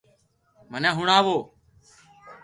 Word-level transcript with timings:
مني 0.69 0.89
ھڻاووُ 0.97 1.37